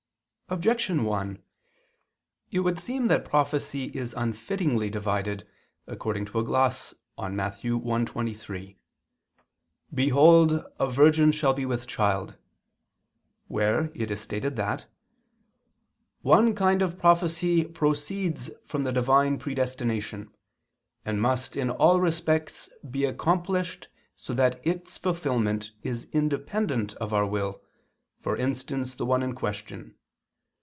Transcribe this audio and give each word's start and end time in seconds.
Objection 0.59 1.05
1: 1.05 1.41
It 2.51 2.59
would 2.59 2.77
seem 2.77 3.07
that 3.07 3.23
prophecy 3.23 3.85
is 3.97 4.13
unfittingly 4.13 4.89
divided 4.91 5.47
according 5.87 6.25
to 6.25 6.39
a 6.39 6.43
gloss 6.43 6.93
on 7.17 7.37
Matt. 7.37 7.61
1:23, 7.61 8.75
"Behold 9.93 10.65
a 10.77 10.91
virgin 10.91 11.31
shall 11.31 11.53
be 11.53 11.65
with 11.65 11.87
child," 11.87 12.35
where 13.47 13.93
it 13.95 14.11
is 14.11 14.19
stated 14.19 14.57
that 14.57 14.87
"one 16.21 16.53
kind 16.53 16.81
of 16.81 16.99
prophecy 16.99 17.63
proceeds 17.63 18.49
from 18.65 18.83
the 18.83 18.91
Divine 18.91 19.39
predestination, 19.39 20.35
and 21.05 21.21
must 21.21 21.55
in 21.55 21.69
all 21.69 22.01
respects 22.01 22.69
be 22.89 23.05
accomplished 23.05 23.87
so 24.17 24.33
that 24.33 24.59
its 24.67 24.97
fulfillment 24.97 25.71
is 25.81 26.09
independent 26.11 26.93
of 26.95 27.13
our 27.13 27.25
will, 27.25 27.63
for 28.19 28.35
instance 28.35 28.93
the 28.95 29.05
one 29.05 29.23
in 29.23 29.33
question. 29.33 29.95